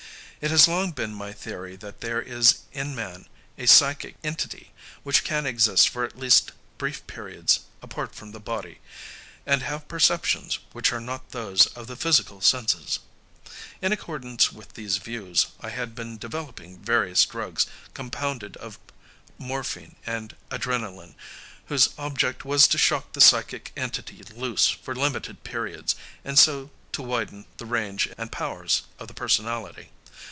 It 0.43 0.49
has 0.49 0.67
long 0.67 0.89
been 0.91 1.13
my 1.13 1.33
theory 1.33 1.75
that 1.75 2.01
there 2.01 2.19
is 2.19 2.61
in 2.73 2.95
man 2.95 3.27
a 3.59 3.67
psychic 3.67 4.15
entity 4.23 4.71
which 5.03 5.23
can 5.23 5.45
exist 5.45 5.87
for 5.89 6.03
at 6.03 6.17
least 6.17 6.49
brief 6.79 7.05
periods 7.05 7.59
apart 7.83 8.15
from 8.15 8.31
the 8.31 8.39
body, 8.39 8.79
and 9.45 9.61
have 9.61 9.87
perceptions 9.87 10.57
which 10.73 10.91
are 10.91 10.99
not 10.99 11.29
those 11.29 11.67
of 11.67 11.85
the 11.85 11.95
physical 11.95 12.41
senses. 12.41 12.97
In 13.83 13.91
accordance 13.91 14.51
with 14.51 14.73
these 14.73 14.97
views, 14.97 15.45
I 15.59 15.69
had 15.69 15.93
been 15.93 16.17
developing 16.17 16.79
various 16.79 17.23
drugs, 17.23 17.67
compounded 17.93 18.57
of 18.57 18.79
morphine 19.37 19.95
and 20.07 20.35
adrenalin, 20.49 21.13
whose 21.67 21.89
object 21.99 22.43
was 22.45 22.67
to 22.69 22.79
shock 22.79 23.13
the 23.13 23.21
psychic 23.21 23.71
entity 23.77 24.23
loose 24.35 24.69
for 24.69 24.95
limited 24.95 25.43
periods 25.43 25.93
and 26.25 26.39
so 26.39 26.71
to 26.93 27.03
widen 27.03 27.45
the 27.57 27.67
range 27.67 28.09
and 28.17 28.31
powers 28.31 28.81
of 28.97 29.07
the 29.07 29.13
personality. 29.13 29.91